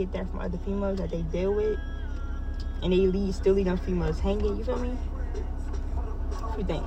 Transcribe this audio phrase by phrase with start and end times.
[0.00, 1.78] get that from other females that they deal with,
[2.82, 4.56] and they leave still leave them females hanging.
[4.56, 4.90] You feel me?
[4.90, 6.84] What you think?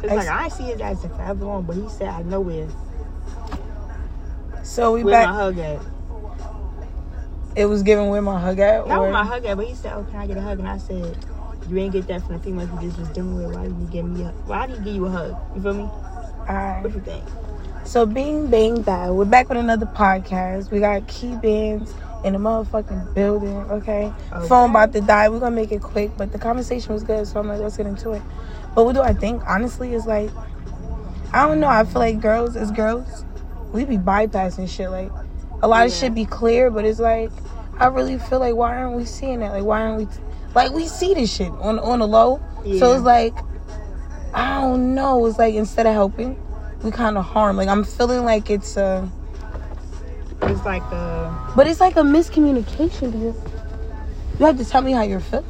[0.00, 2.68] Cause like I see it as a forever long, but he said I know nowhere
[4.64, 5.28] So we where back.
[5.28, 5.80] my hug at.
[7.54, 8.88] it was given where my hug at.
[8.88, 10.58] Not or- with my hug at, but he said, "Oh, can I get a hug?"
[10.58, 11.16] And I said,
[11.68, 13.54] "You ain't get that from the females you just was dealing with.
[13.54, 14.28] Why did you give me a?
[14.46, 15.36] Why did he give you a hug?
[15.54, 15.88] You feel me?
[16.48, 16.82] Alright.
[16.82, 17.24] What you think?"
[17.92, 20.70] So bing, bang that, we're back with another podcast.
[20.70, 21.92] We got key bands
[22.24, 23.54] in the motherfucking building.
[23.70, 24.48] Okay, Okay.
[24.48, 25.28] phone about to die.
[25.28, 27.84] We're gonna make it quick, but the conversation was good, so I'm like, let's get
[27.84, 28.22] into it.
[28.74, 29.42] But what do I think?
[29.46, 30.30] Honestly, is like,
[31.34, 31.68] I don't know.
[31.68, 33.26] I feel like girls as girls,
[33.74, 34.88] we be bypassing shit.
[34.88, 35.10] Like,
[35.62, 37.30] a lot of shit be clear, but it's like,
[37.76, 39.52] I really feel like, why aren't we seeing that?
[39.52, 40.08] Like, why aren't we?
[40.54, 42.40] Like, we see this shit on on the low.
[42.78, 43.34] So it's like,
[44.32, 45.26] I don't know.
[45.26, 46.42] It's like instead of helping,
[46.82, 47.56] we kind of harm.
[47.56, 49.06] Like I'm feeling like it's uh
[50.42, 53.36] It's like uh, but it's like a miscommunication because
[54.40, 55.46] you have to tell me how you're feeling.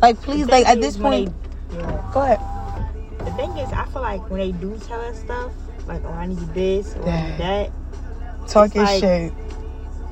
[0.00, 1.32] Like please, like at this point,
[1.70, 2.10] they- yeah.
[2.12, 2.40] go ahead.
[3.18, 5.52] The thing is, I feel like when they do tell us stuff,
[5.86, 7.70] like, "Oh, I need this or I need that,"
[8.48, 9.32] Talking like- shit.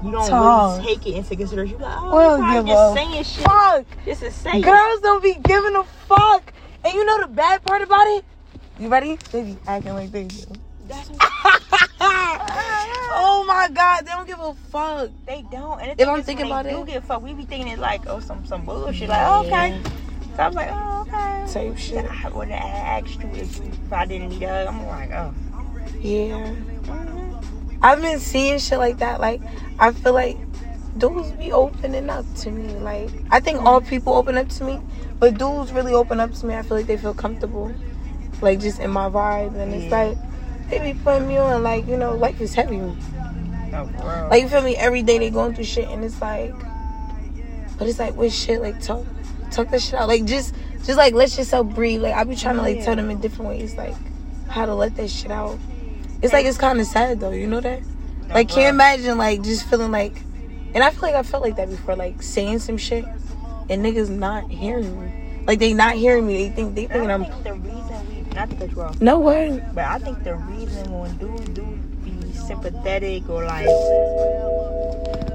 [0.05, 0.79] you don't Talk.
[0.83, 1.79] really take it into consideration.
[1.81, 3.45] You're like, "Oh, We'll I'm just saying shit.
[3.45, 3.87] Fuck.
[4.05, 6.53] Just to say it." Girls don't be giving a fuck.
[6.85, 8.25] And you know the bad part about it?
[8.79, 9.17] You ready?
[9.33, 10.45] They be acting like they do.
[13.21, 15.11] Oh my god, they don't give a fuck.
[15.27, 15.81] they don't.
[15.81, 18.03] And If I'm thinking about do it- give a fuck, we be thinking it like,
[18.07, 19.09] oh, some some bullshit.
[19.09, 19.81] Like, oh, okay.
[20.37, 21.53] So I'm like, oh, okay.
[21.53, 22.05] Type shit.
[22.05, 25.35] I, when I asked you if, I didn't need a hug, I'm like, oh.
[26.01, 26.55] Yeah.
[26.85, 27.79] mhm.
[27.83, 29.21] I've been seeing shit like that.
[29.21, 29.41] Like,
[29.79, 30.37] I feel like
[30.97, 32.75] dudes be opening up to me.
[32.79, 34.81] Like, I think all people open up to me,
[35.19, 36.55] but dudes really open up to me.
[36.55, 37.73] I feel like they feel comfortable,
[38.43, 40.05] like just in my vibe, and it's Yeah.
[40.05, 40.19] like
[40.71, 41.63] they be putting me on.
[41.63, 42.81] Like, you know, life is heavy.
[42.81, 44.29] Oh.
[44.31, 44.77] Like, you feel me?
[44.77, 46.55] Every day they going through shit, and it's like,
[47.79, 49.05] but it's like with shit, like talk,
[49.51, 50.09] talk that shit out.
[50.09, 52.03] Like, just, just like let yourself breathe.
[52.03, 53.95] Like, I be trying to like tell them in different ways, like
[54.49, 55.59] how to let that shit out.
[56.23, 57.81] It's like it's kind of sad though, you know that.
[58.29, 60.21] Like, can't imagine like just feeling like,
[60.75, 63.05] and I feel like I felt like that before, like saying some shit,
[63.71, 65.45] and niggas not hearing me.
[65.47, 66.49] Like they not hearing me.
[66.49, 69.19] They think they thinking I'm think the reason we, not to cut you off, no
[69.19, 69.63] way.
[69.75, 71.65] but I think the reason when dudes do
[72.05, 73.67] be sympathetic or like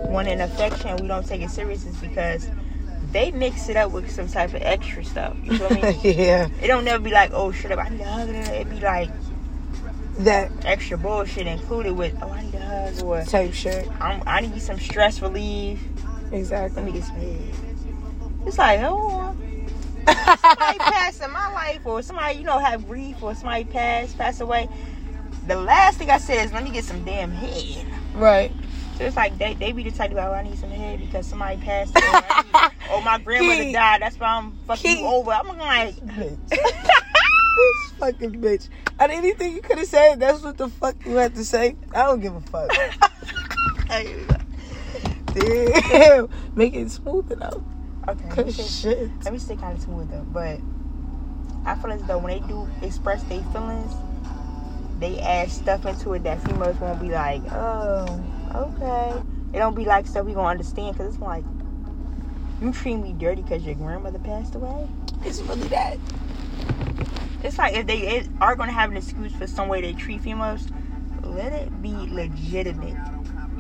[0.10, 2.50] want an affection, we don't take it serious is because
[3.12, 5.36] they mix it up with some type of extra stuff.
[5.44, 5.82] You feel me?
[6.04, 8.30] yeah, it don't never be like, oh shit, up, I need a hug.
[8.30, 9.10] It be like
[10.20, 13.90] that extra bullshit included with, oh, I need a hug or type shit.
[14.00, 15.80] I'm, I need some stress relief.
[16.32, 16.82] Exactly.
[16.82, 17.54] Let me get some head.
[18.46, 19.36] It's like, oh,
[20.08, 24.40] somebody passed in my life or somebody, you know, have grief or somebody passed, pass
[24.40, 24.70] away.
[25.48, 27.86] The last thing I said is, let me get some damn head.
[28.14, 28.52] Right.
[28.98, 31.28] So it's like they, they be the type of, oh, I need some head because
[31.28, 32.70] somebody passed away.
[32.92, 34.02] Or my grandmother died.
[34.02, 35.32] That's why I'm fucking you over.
[35.32, 35.96] I'm gonna like,
[36.50, 38.70] this fucking bitch.
[39.00, 41.76] And anything you could have said, that's what the fuck you had to say.
[41.96, 42.70] I don't give a fuck.
[45.34, 46.30] Damn.
[46.56, 47.62] Make it smooth enough.
[48.08, 48.28] Okay.
[48.30, 49.12] let me Cause stay- shit.
[49.24, 50.26] Let me stay kind of smooth though.
[50.32, 50.60] But
[51.66, 53.94] I feel as though when they do express their feelings,
[55.00, 58.24] they add stuff into it that females won't be like, oh,
[58.56, 59.22] okay.
[59.54, 61.44] It don't be like stuff we gonna understand because it's like,
[62.62, 64.88] you treat me dirty because your grandmother passed away.
[65.26, 65.98] It's really that.
[67.44, 70.22] It's like if they it, are gonna have an excuse for some way they treat
[70.22, 70.68] females,
[71.24, 72.96] let it be legitimate.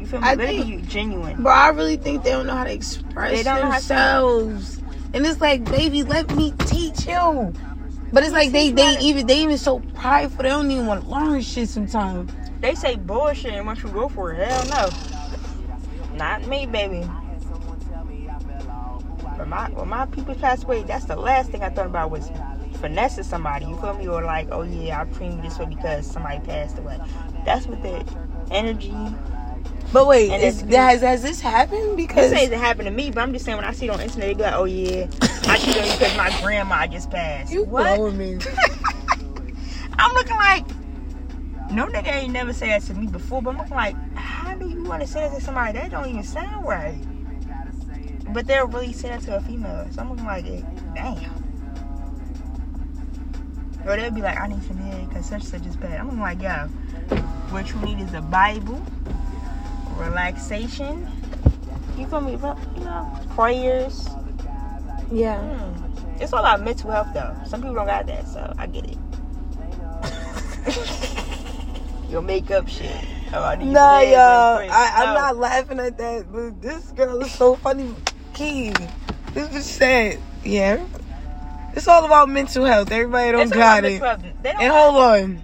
[0.03, 0.27] You feel me?
[0.27, 1.41] I let it think- be genuine.
[1.43, 3.87] But I really think they don't know how to express They don't know how to-
[3.87, 4.81] themselves.
[5.13, 7.53] And it's like, baby, let me teach you.
[8.11, 10.69] But it's like they they you how to- even they even so prideful they don't
[10.69, 12.31] even want to learn shit sometimes.
[12.59, 14.65] They say bullshit and once you go for it, hell
[16.11, 16.17] no.
[16.17, 16.99] Not me, baby.
[19.37, 22.29] When my when my people passed away, that's the last thing I thought about was
[22.81, 23.65] finessing somebody.
[23.67, 24.07] You feel me?
[24.09, 26.99] Or like, oh yeah, I treat you this way because somebody passed away.
[27.45, 28.05] That's what the
[28.51, 28.93] energy.
[29.91, 31.97] But wait, is, has has this happened?
[31.97, 33.99] Because This ain't happened to me, but I'm just saying when I see it on
[33.99, 35.07] internet, they be like, oh yeah,
[35.47, 37.51] I cheated on you because my grandma just passed.
[37.51, 38.13] you what?
[38.13, 38.39] me.
[39.99, 40.65] I'm looking like
[41.73, 44.69] no nigga ain't never said that to me before, but I'm looking like, how do
[44.69, 45.73] you want to say that to somebody?
[45.73, 46.99] That don't even sound right.
[48.31, 49.87] But they'll really say that to a female.
[49.91, 50.45] So I'm looking like,
[50.93, 51.43] damn.
[53.85, 55.99] Or they'll be like, I need some head because such such is bad.
[55.99, 56.67] I'm looking like, yo,
[57.49, 58.81] what you need is a Bible,
[59.93, 61.07] relaxation.
[61.97, 62.35] You feel me?
[62.35, 64.07] But, You know, prayers.
[65.11, 65.39] Yeah.
[65.41, 66.21] Hmm.
[66.21, 67.35] It's all about mental health though.
[67.47, 68.97] Some people don't got that, so I get it.
[72.09, 73.03] Your makeup shit.
[73.33, 74.59] Oh, Nah, y'all.
[74.71, 75.21] I, I'm No.
[75.21, 77.95] not laughing at that, but this girl is so funny.
[78.33, 78.71] Key.
[79.33, 80.19] This bitch sad.
[80.43, 80.85] yeah.
[81.75, 82.91] It's all about mental health.
[82.91, 83.99] Everybody don't It's got it.
[83.99, 85.43] Don't And hold on.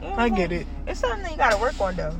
[0.00, 0.66] know I get it.
[0.86, 2.14] It's something you gotta work on though.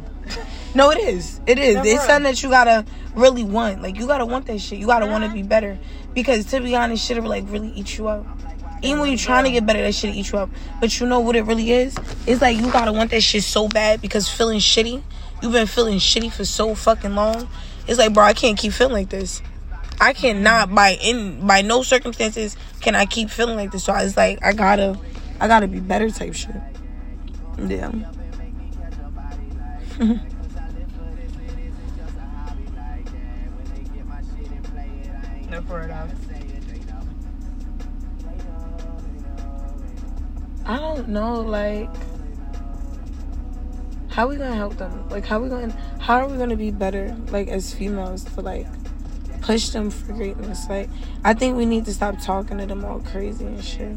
[0.75, 1.41] No, it is.
[1.47, 1.77] It is.
[1.77, 2.85] No, it's something that you gotta
[3.15, 3.83] really want.
[3.83, 4.79] Like you gotta want that shit.
[4.79, 5.79] You gotta want to be better.
[6.15, 8.27] Because to be honest, shit will like really eat you up.
[8.83, 10.51] Even when you're trying to get better, that shit eat you up.
[10.81, 11.97] But you know what it really is?
[12.27, 15.03] It's like you gotta want that shit so bad because feeling shitty.
[15.43, 17.49] You've been feeling shitty for so fucking long.
[17.87, 19.43] It's like, bro, I can't keep feeling like this.
[20.01, 23.85] I cannot by in by no circumstances can I keep feeling like this.
[23.85, 24.99] So it's like I gotta
[25.41, 26.55] I gotta be better type shit.
[27.59, 27.93] Yeah.
[29.99, 30.31] Mm-hmm.
[35.51, 36.11] No, for it out.
[40.67, 41.89] I don't know, like
[44.09, 45.09] how we gonna help them?
[45.11, 45.71] Like how we gonna
[46.01, 48.67] how are we gonna be better like as females to like
[49.43, 50.69] push them for greatness?
[50.69, 50.91] Like
[51.23, 53.97] I think we need to stop talking to them all crazy and shit.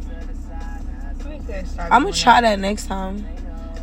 [1.26, 3.26] We could start I'm gonna try that next time.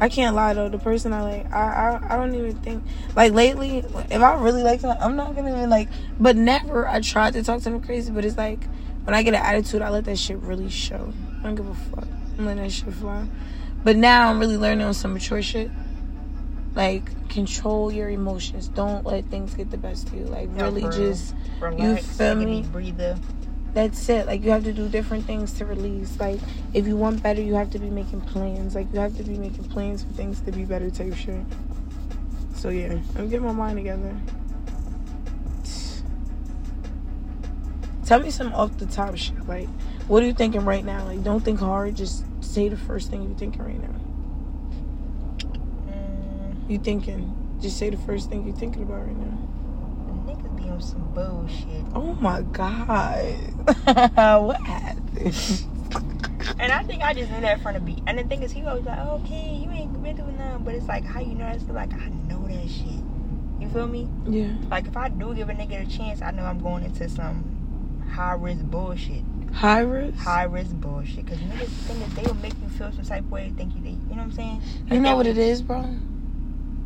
[0.00, 0.68] I can't lie though.
[0.68, 2.84] The person I like, I, I I don't even think
[3.14, 3.78] like lately.
[3.78, 5.88] If I really like someone, I'm not gonna even like.
[6.20, 6.86] But never.
[6.86, 8.60] I tried to talk to them crazy, but it's like
[9.04, 11.12] when I get an attitude, I let that shit really show.
[11.40, 12.08] I don't give a fuck.
[12.38, 13.26] I'm letting that shit fly.
[13.84, 15.70] But now I'm really learning on some mature shit.
[16.74, 18.68] Like control your emotions.
[18.68, 20.24] Don't let things get the best of you.
[20.24, 22.62] Like really just Relax, feel me?
[22.70, 23.16] breather.
[23.76, 24.26] That's it.
[24.26, 26.18] Like you have to do different things to release.
[26.18, 26.40] Like
[26.72, 28.74] if you want better, you have to be making plans.
[28.74, 31.44] Like you have to be making plans for things to be better type shit.
[32.54, 34.16] So yeah, I'm getting my mind together.
[38.06, 39.46] Tell me some off the top shit.
[39.46, 39.68] Like
[40.08, 41.04] what are you thinking right now?
[41.04, 41.96] Like don't think hard.
[41.96, 43.94] Just say the first thing you're thinking right now.
[45.92, 47.58] Mm, You thinking?
[47.60, 49.36] Just say the first thing you're thinking about right now.
[50.80, 51.84] Some bullshit.
[51.94, 53.36] Oh my god.
[54.44, 55.66] what happened?
[56.58, 58.02] And I think I just knew that from the beat.
[58.06, 60.64] And the thing is, he always like, oh, okay, you ain't been through nothing.
[60.64, 61.46] But it's like, how you know?
[61.48, 63.02] It's like, I know that shit.
[63.60, 64.08] You feel me?
[64.26, 64.52] Yeah.
[64.70, 68.02] Like, if I do give a nigga a chance, I know I'm going into some
[68.10, 69.22] high risk bullshit.
[69.52, 70.18] High risk.
[70.18, 71.24] High risk bullshit.
[71.24, 73.82] Because niggas think that they will make you feel some type of way, think you,
[73.82, 74.62] they, you know what I'm saying?
[74.90, 75.84] You know what it is, bro?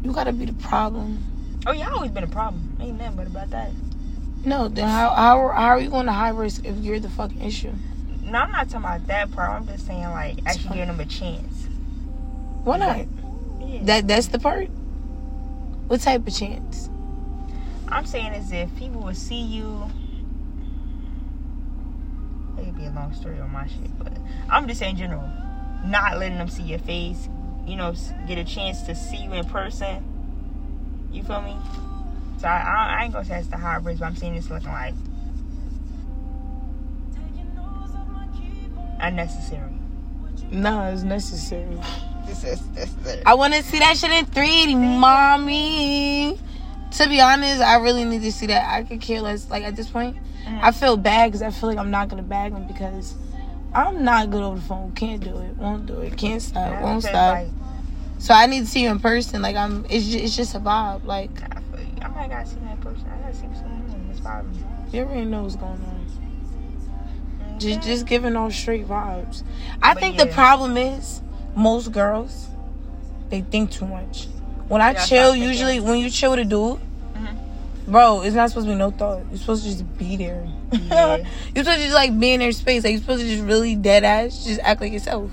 [0.02, 1.22] You gotta be the problem.
[1.66, 2.76] Oh, yeah, always been a problem.
[2.80, 3.70] Ain't nothing but about that.
[4.44, 7.42] No, then how how how are you going to high risk if you're the fucking
[7.42, 7.72] issue?
[8.22, 9.50] No, I'm not talking about that part.
[9.50, 11.66] I'm just saying, like, actually giving them a chance.
[12.64, 13.06] Why not?
[13.60, 13.80] Yeah.
[13.82, 14.68] That that's the part.
[15.88, 16.88] What type of chance?
[17.88, 19.90] I'm saying is if people will see you.
[22.58, 24.12] It could be a long story on my shit, but
[24.48, 25.28] I'm just saying in general,
[25.84, 27.28] not letting them see your face.
[27.66, 27.94] You know,
[28.26, 30.04] get a chance to see you in person.
[31.12, 31.56] You feel me?
[32.38, 34.48] So I, I, I ain't gonna say it's the high risk, but I'm seeing this
[34.48, 34.94] looking like
[39.00, 39.70] unnecessary.
[40.50, 41.78] No, it's necessary.
[42.26, 46.38] This is this is I want to see that shit in 3D, mommy.
[46.92, 48.72] To be honest, I really need to see that.
[48.72, 49.48] I could care less.
[49.48, 50.60] Like at this point, mm.
[50.62, 53.14] I feel bad because I feel like I'm not gonna bag him because
[53.72, 54.92] I'm not good over the phone.
[54.92, 55.56] Can't do it.
[55.56, 56.16] Won't do it.
[56.16, 56.82] Can't stop.
[56.82, 57.46] Won't stop.
[58.20, 59.40] So I need to see you in person.
[59.42, 59.86] Like I'm.
[59.88, 61.04] It's just, it's just a vibe.
[61.04, 61.86] Like I, feel you.
[62.02, 63.04] I might gotta see that person.
[63.10, 64.08] I gotta see what's going on.
[64.10, 64.98] It's me.
[64.98, 66.06] you already know what's going on.
[67.58, 69.42] Just just giving off straight vibes.
[69.82, 71.20] I But think the problem is
[71.56, 72.48] most girls
[73.30, 74.28] they think too much.
[74.68, 75.48] When I Yeah, chill, thinking.
[75.48, 76.78] usually when you chill with a dude,
[77.14, 77.36] Mhm.
[77.88, 79.22] bro, it's not supposed to be no thought.
[79.30, 80.46] You're supposed to just be there.
[80.72, 81.16] Yeah.
[81.54, 82.84] you're supposed to just like be in their space.
[82.84, 85.30] Like you're supposed to just really dead ass, just act like yourself.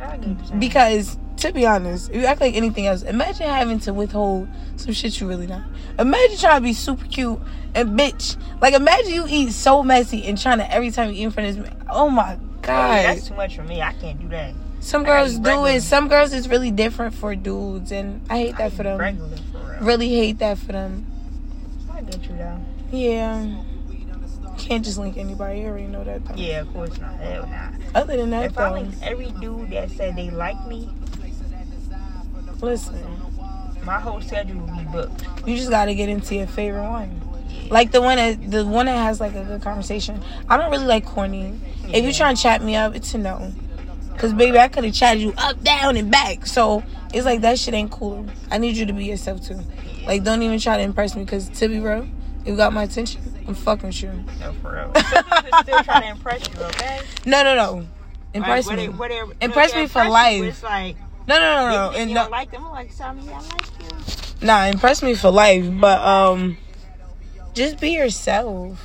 [0.00, 0.60] I get what you're saying.
[0.60, 4.92] Because to be honest, if you act like anything else, imagine having to withhold some
[4.92, 5.62] shit you really not.
[5.98, 7.38] Imagine trying to be super cute
[7.74, 8.36] and bitch.
[8.60, 11.48] Like imagine you eat so messy and trying to every time you eat in front
[11.50, 11.74] of this.
[11.90, 13.04] Oh my god.
[13.04, 13.80] that's too much for me.
[13.82, 14.54] I can't do that.
[14.80, 15.70] Some I girls do regular.
[15.70, 15.82] it.
[15.82, 18.98] Some girls it's really different for dudes and I hate I that for them.
[18.98, 19.78] Regular for.
[19.80, 21.06] Really hate that for them.
[21.92, 22.60] I get you though.
[22.92, 23.62] Yeah.
[24.58, 25.60] Can't just link anybody.
[25.60, 26.34] You already know that though.
[26.34, 27.14] Yeah, of course not.
[27.14, 27.70] Hell nah.
[27.94, 30.90] Other than that If I though, link every dude that said they like me,
[32.60, 32.96] listen.
[33.84, 35.24] my whole schedule will be booked.
[35.46, 37.20] You just gotta get into your favorite one.
[37.70, 40.22] Like the one that the one that has like a good conversation.
[40.48, 41.58] I don't really like corny.
[41.92, 43.52] If you try and chat me up, it's a no.
[44.16, 46.46] Cause baby, I could have chatted you up, down, and back.
[46.46, 46.82] So
[47.14, 48.26] it's like that shit ain't cool.
[48.50, 49.60] I need you to be yourself too.
[50.06, 51.24] Like don't even try to impress me.
[51.24, 52.08] Cause to be real,
[52.44, 53.22] you got my attention.
[53.46, 54.12] I'm fucking with you.
[54.40, 54.94] No, for real.
[55.04, 55.24] Some
[55.62, 57.00] still trying to impress you, okay?
[57.24, 57.86] No, no, no.
[58.34, 58.88] Impress like, me.
[58.88, 60.42] Whatever, Impress me for life.
[60.42, 60.96] It's like,
[61.28, 61.90] No, no, no, no.
[61.90, 64.46] if, if And you no, don't like them, I'm like, Sammy, I like you.
[64.46, 66.56] Nah, impress me for life, but um,
[67.54, 68.80] just be yourself.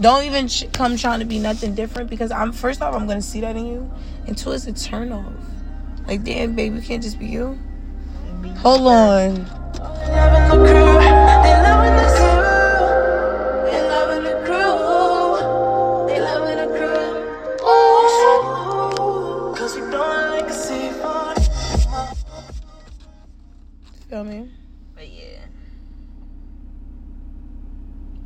[0.00, 3.22] Don't even ch- come trying to be nothing different because I'm first off I'm gonna
[3.22, 3.92] see that in you,
[4.26, 5.32] and two is a turn off.
[6.08, 7.58] Like damn, baby, you can't just be you.
[8.58, 9.46] Hold on.
[24.12, 24.46] Feel me?
[24.94, 25.38] But yeah.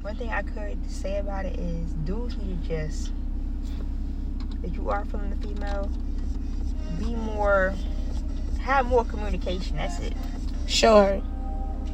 [0.01, 3.13] One thing I could say about it is dudes need to just
[4.65, 5.89] if you are feeling the female,
[6.99, 7.73] be more
[8.59, 9.77] have more communication.
[9.77, 10.15] That's it.
[10.67, 11.23] Show her.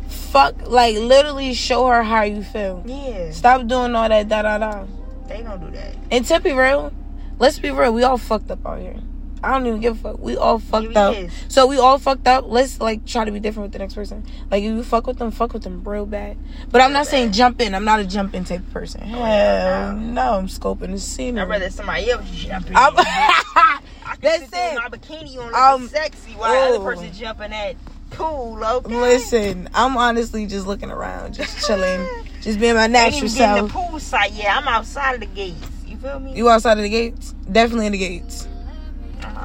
[0.08, 2.82] Fuck, like literally show her how you feel.
[2.86, 3.30] Yeah.
[3.30, 4.86] Stop doing all that da da da.
[5.28, 5.96] They don't do that.
[6.10, 6.94] And to be real,
[7.38, 8.96] let's be real, we all fucked up out here.
[9.44, 10.18] I don't even give a fuck.
[10.20, 11.16] We all fucked up.
[11.48, 12.44] So we all fucked up.
[12.46, 14.24] Let's like try to be different with the next person.
[14.50, 16.36] Like if you fuck with them, fuck with them real bad.
[16.70, 17.74] But I'm not saying jump in.
[17.74, 19.00] I'm not a jump in type of person.
[19.02, 21.42] Hell no, I'm scoping the scenery.
[21.42, 22.76] I'd rather somebody else jump in.
[22.76, 22.94] I'm,
[24.22, 24.76] can That's sit there it.
[24.76, 27.76] my bikini on looking Um, sexy while the other person jumping at
[28.10, 28.94] pool, okay?
[28.94, 32.06] Listen, I'm honestly just looking around, just chilling,
[32.40, 34.32] just being my natural even getting the pool site.
[34.32, 35.66] Yeah, I'm outside of the gates.
[35.86, 36.34] You feel me?
[36.36, 37.34] You outside of the gates?
[37.50, 38.46] Definitely in the gates.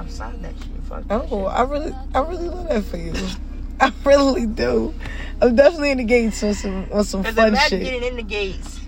[0.08, 0.68] Outside that shit.
[0.88, 1.46] Fuck Oh.
[1.46, 3.14] I really, I really love that for you.
[3.80, 4.94] I really do.
[5.42, 7.84] I'm definitely in the gates on some on some fun shit.
[7.84, 8.80] getting in the gates,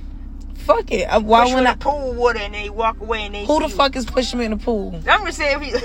[0.55, 1.07] Fuck it.
[1.07, 1.75] I, why push when I?
[1.75, 3.77] pool water, and they walk away, and they Who the see you.
[3.77, 4.95] fuck is pushing me in the pool?
[5.09, 5.61] I'm just saying.
[5.61, 5.73] If you,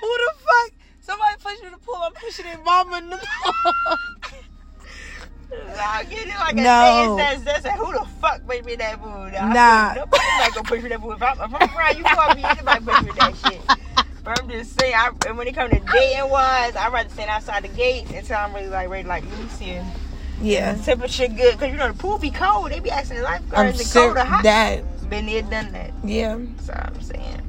[0.00, 0.72] the fuck?
[1.00, 1.96] Somebody push me in the pool.
[1.96, 3.72] I'm pushing their mama in the pool.
[5.50, 6.62] I get it like No.
[6.62, 7.44] a dance.
[7.44, 9.28] That's, that's who the fuck made me that pool?
[9.32, 9.94] Nah, Nah.
[9.94, 11.12] nobody not gonna push me that pool.
[11.12, 12.44] If I'm, if I'm you call me.
[12.44, 13.60] Anybody push me that shit.
[14.24, 17.30] But I'm just saying, I, and when it comes to dating wise, I'd rather stand
[17.30, 19.78] outside the gates until I'm really like ready, like me see.
[20.42, 20.74] yeah.
[20.74, 22.70] Temperature good, cause you know the pool be cold.
[22.70, 24.14] They be asking lifeguards, is it serious.
[24.14, 24.42] cold or hot?
[24.42, 25.08] That.
[25.08, 25.92] Been there, done that.
[26.04, 26.38] Yeah.
[26.60, 27.40] So I'm saying.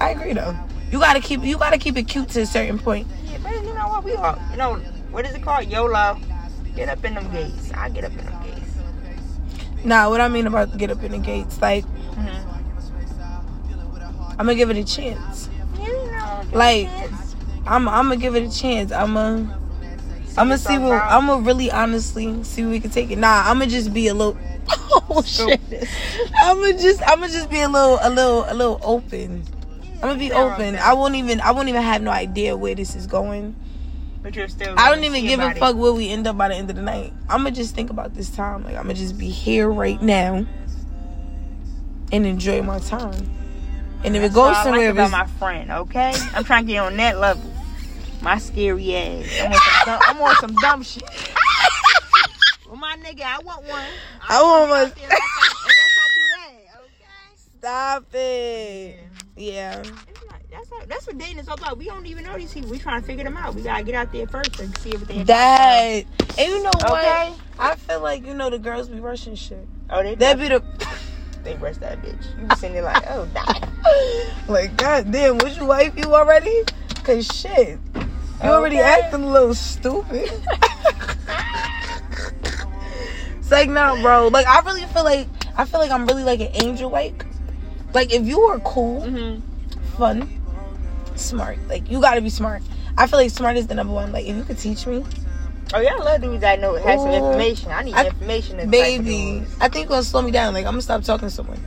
[0.00, 0.54] I agree though.
[0.92, 3.08] You gotta keep you gotta keep it cute to a certain point.
[3.24, 4.04] Yeah, but you know what?
[4.04, 4.74] We all, you know,
[5.10, 5.66] what is it called?
[5.66, 6.20] YOLO.
[6.76, 7.72] Get up in them gates.
[7.72, 8.70] I get up in them gates.
[9.84, 12.52] Nah, what I mean about get up in the gates, like Mm-hmm.
[14.30, 15.50] I'm gonna give it a chance.
[15.80, 16.88] You know, Like.
[17.66, 18.92] I'm I'm gonna give it a chance.
[18.92, 19.58] I'm gonna
[20.38, 21.02] I'm gonna see what.
[21.02, 23.18] I'm gonna really honestly see where we can take it.
[23.18, 24.36] Nah, I'm gonna just be a little.
[25.08, 25.60] Oh shit!
[26.42, 29.44] I'm gonna just I'm gonna just be a little a little a little open.
[29.94, 30.76] I'm gonna be open.
[30.76, 33.54] I won't even I won't even have no idea where this is going.
[34.26, 34.74] But you're still.
[34.76, 36.82] I don't even give a fuck where we end up by the end of the
[36.82, 37.12] night.
[37.28, 38.64] I'm gonna just think about this time.
[38.64, 40.44] Like I'm gonna just be here right now
[42.10, 43.30] and enjoy my time.
[44.02, 45.70] And if it goes somewhere, like about my friend.
[45.70, 47.48] Okay, I'm trying to get on that level.
[48.20, 49.28] My scary ass.
[49.38, 51.04] I'm on some dumb, I'm on some dumb shit.
[52.66, 53.84] well, my nigga, I want one.
[54.28, 54.80] I want one.
[54.80, 55.52] Unless I,
[56.16, 56.80] do that.
[56.80, 57.14] Okay.
[57.60, 58.98] stop it.
[59.36, 59.82] Yeah.
[59.82, 60.15] Not-
[60.56, 61.76] That's how, that's what dating is all about.
[61.76, 62.70] We don't even know these people.
[62.70, 63.54] We trying to figure them out.
[63.54, 65.24] We gotta get out there first and see everything.
[65.24, 66.04] That
[66.38, 66.92] and you know what?
[67.04, 67.34] Okay.
[67.58, 69.66] I feel like you know the girls be rushing shit.
[69.90, 70.62] Oh, they That be the
[71.44, 72.40] they rush that bitch.
[72.40, 73.68] You be sitting there like, oh, die.
[74.48, 76.64] like, god damn, was you wife you already?
[77.04, 80.30] Cause shit, you already acting a little stupid.
[83.38, 84.28] it's like no, bro.
[84.28, 87.24] Like I really feel like I feel like I'm really like an angel like.
[87.94, 89.40] Like if you are cool, Mm-hmm.
[89.96, 90.35] fun,
[91.18, 92.62] smart, like you gotta be smart.
[92.98, 94.12] I feel like smart is the number one.
[94.12, 95.04] Like if you could teach me,
[95.74, 97.72] Oh, yeah, I love dudes that know have some information.
[97.72, 98.70] I need I- information.
[98.70, 99.04] baby, type of
[99.48, 99.56] dudes.
[99.60, 100.54] I think gonna slow me down.
[100.54, 101.58] Like I'm gonna stop talking so much.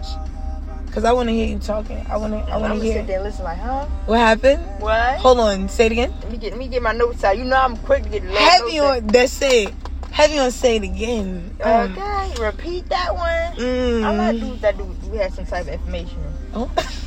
[0.92, 2.04] Cause I want to hear you talking.
[2.10, 2.40] I want to.
[2.52, 3.86] I want to hear sit there and listen like, huh?
[4.08, 4.66] what happened.
[4.82, 5.20] What?
[5.20, 6.14] Hold on, say it again.
[6.24, 7.38] Let me get let me get my notes out.
[7.38, 9.72] You know I'm quick to get Heavy on that's it.
[10.12, 11.56] Heavy on say it again.
[11.62, 13.24] Um, Okay, repeat that one.
[13.24, 16.18] I mm, like dudes that do we have some type of information,
[16.56, 16.72] oh,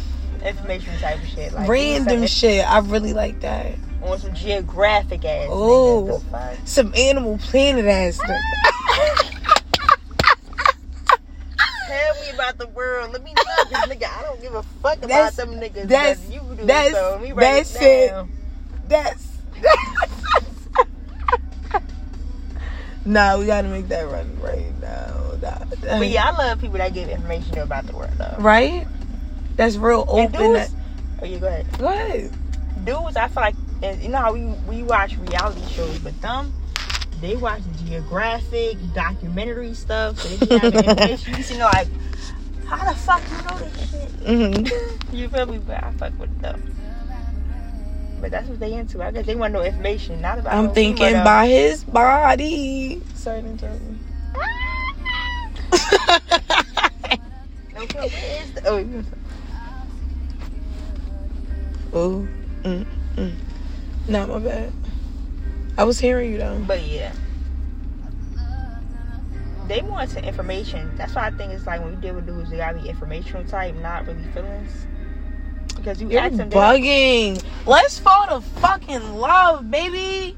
[0.47, 1.53] information type of shit.
[1.53, 2.69] Like random shit.
[2.69, 3.75] I really like that.
[4.03, 5.49] on some geographic ass.
[5.51, 6.05] Oh.
[6.05, 6.23] niggas.
[6.23, 6.57] The fuck?
[6.65, 8.31] Some Animal Planet ass stuff.
[11.87, 13.13] Tell me about the world.
[13.13, 15.89] Let me know, cause nigga, I don't give a fuck about That's- them niggas.
[15.89, 16.65] that's- that you do.
[16.65, 18.09] that's- so let me write that's it it.
[18.09, 18.31] down.
[18.89, 19.29] That's.
[23.05, 25.09] nah, we gotta make that run right now.
[25.43, 25.99] Nah, nah.
[25.99, 28.37] But yeah, I love people that give information about the world though.
[28.39, 28.87] Right?
[29.57, 30.33] That's real open.
[30.33, 30.75] dudes,
[31.21, 31.79] oh yeah, go ahead.
[31.79, 32.33] Go ahead.
[32.85, 36.53] dudes, I feel like, and you know how we we watch reality shows, but them,
[37.21, 41.35] they watch geographic, documentary stuff, so they having information.
[41.53, 41.89] You know, like,
[42.67, 44.11] how the fuck you know this shit?
[44.27, 45.59] hmm You feel me?
[45.59, 46.63] But I fuck with them.
[48.21, 49.03] But that's what they into.
[49.03, 50.55] I guess they want no information, not about.
[50.55, 53.03] I'm thinking by his body.
[53.15, 53.99] Sorry to interrupt you.
[57.75, 58.09] No, clue.
[58.09, 59.05] Where is the, oh,
[61.93, 62.29] you- oh,
[62.63, 63.33] mm, mm.
[64.09, 64.73] Not my bad.
[65.79, 66.59] I was hearing you though.
[66.67, 67.13] but yeah.
[69.69, 70.91] They want some information.
[70.97, 73.45] That's why I think it's like when you deal with dudes, they gotta be informational
[73.45, 74.87] type, not really feelings.
[75.77, 77.43] Because you You're ask them, bugging.
[77.65, 80.37] Let's fall to fucking love, baby.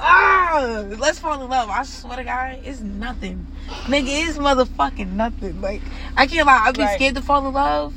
[0.00, 1.70] Ah, let's fall in love.
[1.70, 3.46] I swear to God, it's nothing.
[3.84, 5.60] Nigga, it's motherfucking nothing.
[5.60, 5.80] Like,
[6.16, 6.64] I can't lie.
[6.66, 6.94] I'd be Right.
[6.96, 7.94] scared to fall in love.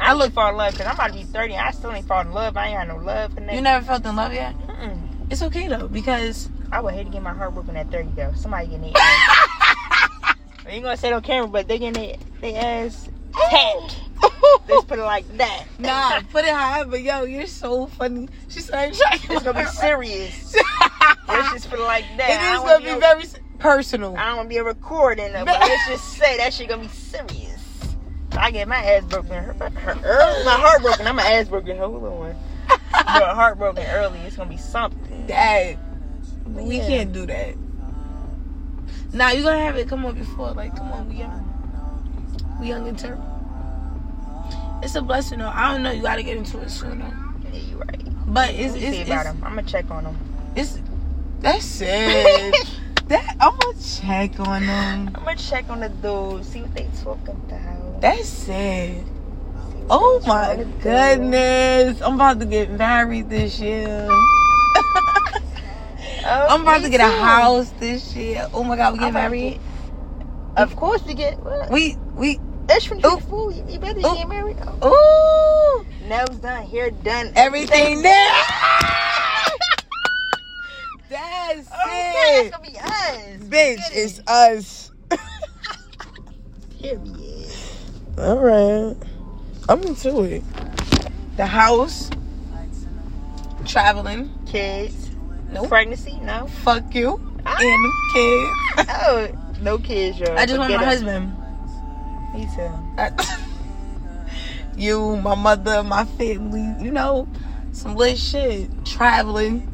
[0.00, 2.22] I look for love because I'm about to be 30 and I still ain't fall
[2.22, 2.56] in love.
[2.56, 4.54] I ain't had no love for You never felt in love yet?
[4.66, 4.98] Mm-mm.
[5.30, 8.32] It's okay though, because I would hate to get my heart broken at 30 though.
[8.34, 8.96] Somebody getting ass.
[10.66, 12.16] I ain't gonna say it on camera, but they getting their,
[12.52, 13.08] their ass
[13.50, 13.96] tapped.
[14.68, 15.64] Let's put it like that.
[15.78, 16.96] nah, put it however.
[16.96, 18.28] Yo, you're so funny.
[18.48, 19.20] She started trying.
[19.30, 20.54] It's gonna be serious.
[21.28, 22.30] Let's just put it like that.
[22.30, 23.24] It is gonna wanna be a- very
[23.58, 24.16] personal.
[24.16, 26.68] I don't want to be a recording of it, but let's just say that shit
[26.68, 27.39] gonna be serious.
[28.50, 31.06] I get my ass broken, her, her, early, my heart broken.
[31.06, 31.78] I'm my ass broken.
[31.78, 32.36] Hold on,
[32.90, 34.18] but heart broken early.
[34.26, 35.28] It's gonna be something.
[35.28, 35.78] Dad,
[36.46, 36.86] we Yeah.
[36.88, 37.54] can't do that.
[39.12, 40.50] Nah, you gonna have it come up before.
[40.50, 42.58] Like, come on, we young.
[42.60, 43.22] We young and turn.
[44.82, 45.52] It's a blessing though.
[45.54, 45.92] I don't know.
[45.92, 47.16] You gotta get into it sooner.
[47.52, 48.02] Yeah, you right.
[48.26, 49.44] But it's it's see about it's, him.
[49.44, 50.18] I'm gonna check on him.
[50.56, 50.76] it's
[51.38, 52.56] that's it.
[53.06, 55.10] that I'm gonna check on them.
[55.14, 57.89] I'm gonna check on the dudes, see what they talking about.
[58.00, 59.04] That's it.
[59.90, 62.00] Oh my goodness.
[62.02, 64.08] I'm about to get married this year.
[66.24, 67.10] Oh, I'm about to get a too.
[67.10, 68.48] house this year.
[68.54, 69.60] Oh my god, we get I'm to married.
[70.56, 71.38] Of course we get.
[71.40, 71.70] What?
[71.70, 73.52] We we That's from the fool.
[73.52, 74.14] You, you better Ooh.
[74.14, 74.58] get married.
[74.82, 78.32] Oh, ooh nails done, hair done, everything there.
[81.08, 82.42] That's Okay, it.
[82.50, 83.40] that's gonna be us.
[83.48, 84.90] Bitch, it's us.
[86.80, 87.29] Period.
[88.18, 88.96] All right.
[89.68, 90.42] I'm into it.
[91.36, 92.10] The house.
[93.66, 94.30] Traveling.
[94.46, 95.10] Kids.
[95.52, 95.68] Nope.
[95.68, 96.18] Pregnancy?
[96.22, 96.46] No.
[96.64, 97.20] Fuck you.
[97.46, 97.56] Ah.
[97.60, 98.56] And kids.
[99.02, 99.28] Oh,
[99.60, 100.34] no kids, yo.
[100.34, 101.36] I just want my Forget husband.
[102.34, 102.70] Me too.
[102.98, 103.38] I-
[104.76, 107.28] you, my mother, my family, you know,
[107.72, 108.70] some lit shit.
[108.86, 109.66] Traveling.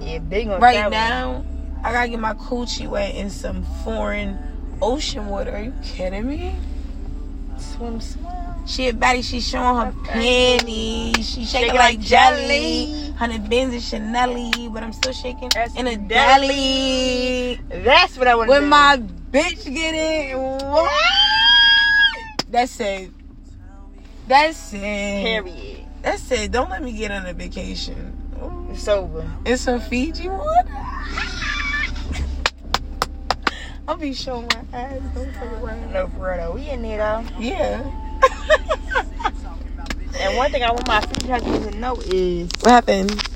[0.00, 0.90] Yeah, big on Right traveling.
[0.90, 1.44] now,
[1.84, 4.38] I gotta get my coochie wet in some foreign
[4.82, 5.52] ocean water.
[5.52, 6.54] Are you kidding me?
[7.80, 8.00] Swim.
[8.66, 11.16] She a baddie, she showing her panties.
[11.28, 12.46] She shaking Shaking like, jelly.
[12.46, 13.12] jelly.
[13.16, 17.58] Hundred bins and Chanel, but I'm still shaking That's in a deli.
[17.68, 17.82] deli.
[17.84, 18.66] That's what I want to When do.
[18.68, 18.96] my
[19.30, 20.90] bitch get it, what?
[22.50, 23.10] That's it.
[24.28, 24.80] That's it.
[24.80, 25.86] Period.
[26.02, 26.50] That's it.
[26.52, 28.16] Don't let me get on a vacation.
[28.42, 28.68] Ooh.
[28.70, 29.28] It's over.
[29.44, 30.68] It's a Fiji water.
[33.88, 35.00] I'll be showing my ass.
[35.14, 35.92] Don't fuck around.
[35.92, 36.52] No, for real though.
[36.54, 37.24] We in there though.
[37.38, 37.90] Yeah.
[40.20, 43.10] And one thing I want my future husband to know is what happened?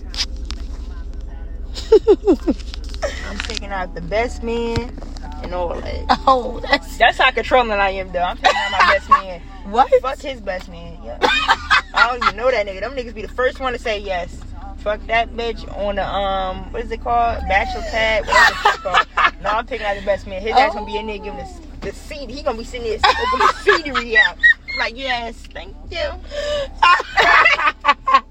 [3.27, 4.95] I'm taking out the best man
[5.43, 6.05] and all that.
[6.27, 8.21] oh, that's That's how controlling I am though.
[8.23, 9.41] I'm taking out my best man.
[9.71, 9.91] what?
[10.03, 10.99] Fuck his best man.
[11.03, 11.17] Yeah.
[11.23, 12.81] I don't even know that nigga.
[12.81, 14.37] Them niggas be the first one to say yes.
[14.79, 17.41] Fuck that bitch on the um what is it called?
[17.49, 19.07] Bachelor pad, whatever the shit called.
[19.45, 20.41] No, I'm taking out the best man.
[20.41, 22.31] His ass gonna be in there giving us the seed.
[22.31, 24.39] He gonna be sitting there opening the scenery out.
[24.79, 26.01] Like, yes, thank you.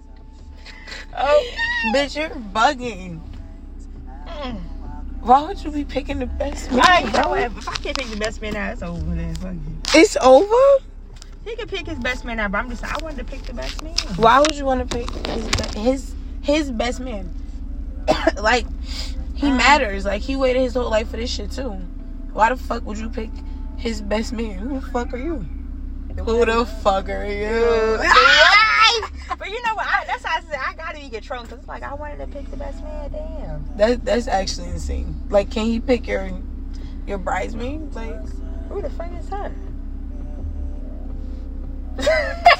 [1.16, 1.52] Oh,
[1.94, 3.22] Bitch, you're bugging.
[4.26, 4.60] mm.
[5.22, 6.82] Why would you be picking the best man?
[6.84, 9.14] I know if I can't pick the best man out, it's over.
[9.14, 10.02] Then fuck you.
[10.02, 10.84] It's over?
[11.46, 13.54] He can pick his best man out, but I'm just I wanted to pick the
[13.54, 13.96] best man.
[14.16, 17.32] Why would you want to pick his his his best man?
[18.42, 18.66] like
[19.44, 20.06] he Um, matters.
[20.06, 21.70] Like he waited his whole life for this shit too.
[22.34, 23.30] Why the fuck would you pick
[23.78, 24.58] his best man?
[24.58, 25.46] Who the fuck are you?
[26.18, 27.98] Who the fuck are you?
[29.38, 29.88] but you know what?
[29.88, 32.28] I, that's how I said I gotta be controlling because it's like I wanted to
[32.28, 33.12] pick the best man.
[33.12, 33.78] Damn.
[33.78, 35.16] That that's actually insane.
[35.30, 36.30] Like, can he pick your
[37.08, 37.94] your bridesmaid?
[37.94, 38.16] Like,
[38.70, 39.52] Who the fuck is her?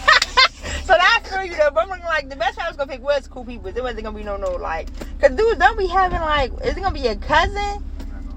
[0.84, 3.02] so I feel you though, but I'm like the best man I was gonna pick
[3.02, 3.72] was cool people.
[3.72, 4.88] There wasn't gonna be no no like,
[5.20, 7.84] cause dudes don't be having like, is it gonna be a cousin?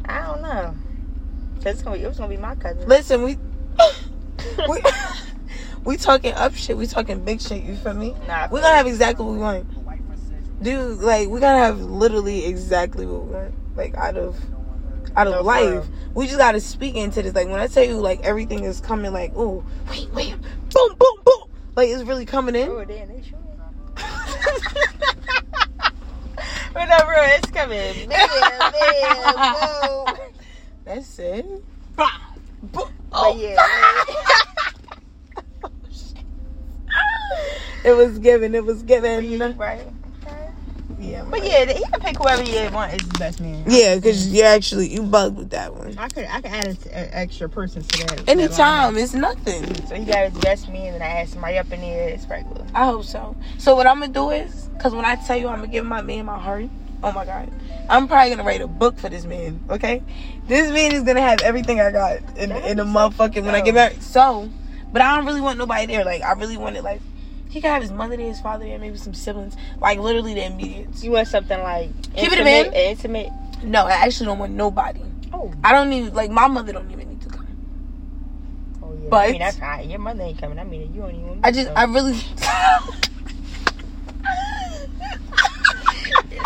[0.07, 0.75] I don't know.
[1.57, 2.89] Cause it's gonna be, it was gonna be my cousin.
[2.89, 3.37] listen, we
[4.69, 4.81] we
[5.85, 6.77] we talking up shit.
[6.77, 7.63] We talking big shit.
[7.63, 8.15] You feel me?
[8.27, 10.63] Nah, We're gonna have exactly what we want.
[10.63, 13.55] Dude, like we gotta have literally exactly what we want.
[13.77, 14.39] Like out of
[15.17, 15.87] out of No, life.
[16.15, 17.35] We just gotta speak into this.
[17.35, 20.35] Like when I tell you like everything is coming like, oh, wait, wait,
[20.73, 21.16] boom, boom.
[21.77, 22.71] Like it's really coming in.
[22.71, 23.41] Oh, damn, they shooting.
[26.73, 28.09] Whatever, it's coming.
[28.09, 30.07] Bam, boom.
[30.85, 31.45] That's it.
[31.95, 32.09] Bah.
[32.63, 33.57] But oh, But yeah,
[37.85, 38.55] it was given.
[38.55, 39.55] It was given.
[39.59, 39.87] right.
[41.07, 43.65] Yeah, But yeah, he can pick whoever he want is his best man.
[43.67, 45.97] yeah, because you actually you bugged with that one.
[45.99, 48.29] I could I could add an extra person to that.
[48.29, 49.87] Anytime, it's nothing.
[49.87, 52.09] So he got his best man, and then I had somebody up in there.
[52.09, 52.67] It's regular.
[52.75, 53.37] I hope so.
[53.59, 56.03] So what I'm gonna do is, cause when I tell you I'm gonna give my
[56.03, 56.67] man my heart,
[57.03, 57.51] oh my god,
[57.89, 59.61] I'm probably gonna write a book for this man.
[59.71, 60.03] Okay,
[60.49, 63.75] this man is gonna have everything I got in in the motherfucking when I get
[63.75, 64.03] married.
[64.03, 64.51] So,
[64.93, 66.05] but I don't really want nobody there.
[66.05, 67.01] Like I really want it like
[67.57, 70.45] he can have his mother there, his father there, maybe some siblings, like literally the
[70.45, 71.03] immediates.
[71.03, 72.75] You want something like Keep it a intimate- man.
[72.75, 73.33] Intimate.
[73.65, 75.01] No, I actually don't want nobody.
[75.33, 77.47] Oh, I don't need like my mother don't even need to come.
[78.83, 79.09] oh yeah.
[79.09, 79.89] But- I mean, that's fine.
[79.89, 80.59] Your mother ain't coming.
[80.59, 81.27] I mean, you don't even.
[81.29, 82.13] Want I just I really.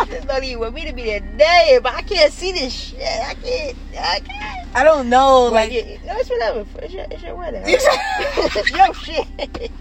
[0.07, 3.01] just don't even want me to be there today, but I can't see this shit.
[3.01, 3.77] I can't.
[3.99, 4.75] I can't.
[4.75, 6.05] I don't know Like, like.
[6.05, 6.65] no, it's whatever.
[6.81, 7.67] It's your, it's your wedding.
[7.67, 9.71] Yo, shit.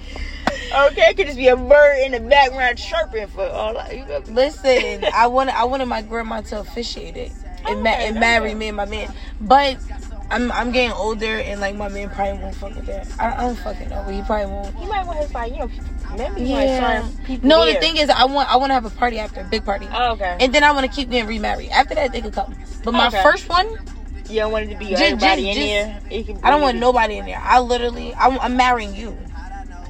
[0.72, 3.90] Okay, it could just be a bird in the background chirping for all I.
[3.90, 7.32] You know, Listen, I wanted I wanted my grandma to officiate it
[7.66, 9.78] and, ma- and marry me and my man, but
[10.30, 13.08] I'm I'm getting older and like my man probably won't fuck with that.
[13.18, 14.76] I, I don't fucking know, but he probably won't.
[14.76, 15.70] He might want his like, you know,
[16.16, 17.08] maybe Yeah.
[17.42, 17.74] No, there.
[17.74, 19.88] the thing is, I want I want to have a party after a big party,
[19.92, 20.36] Oh, okay.
[20.40, 21.70] and then I want to keep getting remarried.
[21.70, 22.54] After that, they could come.
[22.84, 23.22] But my Okay.
[23.24, 23.66] first one,
[24.28, 26.78] you don't want it to be Just- everybody just- in just- can I don't want
[26.78, 27.40] nobody in there.
[27.42, 29.18] I literally, I'm, I'm marrying you.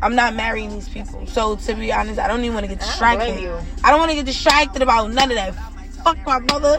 [0.03, 1.27] I'm not marrying these people.
[1.27, 3.53] So to be honest, I don't even want to get don't distracted.
[3.85, 5.55] I don't want to get distracted about none of that.
[6.05, 6.79] Fuck my mother.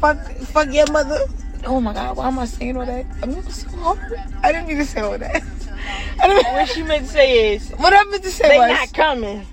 [0.00, 1.18] Fuck, fuck your mother.
[1.64, 3.06] Oh my god, why am I saying all that?
[3.22, 3.98] I'm so hard.
[4.42, 5.42] I didn't mean to say all that.
[6.20, 8.70] I didn't What she meant to say is what I meant to say they was,
[8.70, 9.46] not coming.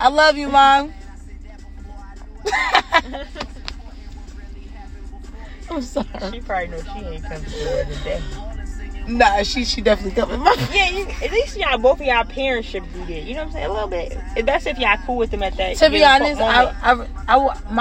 [0.00, 0.92] I love you, mom.
[5.70, 6.06] I'm sorry.
[6.32, 8.22] She probably knows she ain't coming to the today.
[9.06, 10.40] Nah, she she definitely coming.
[10.72, 13.22] Yeah, you, at least y'all both of y'all parents should be there.
[13.22, 13.66] You know what I'm saying?
[13.66, 14.18] A little bit.
[14.44, 15.76] That's if y'all cool with them at that.
[15.76, 16.76] to be honest, moment.
[16.82, 17.72] I, I, I, my